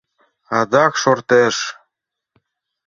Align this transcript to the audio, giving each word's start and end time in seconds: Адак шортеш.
Адак 0.59 0.93
шортеш. 1.01 1.57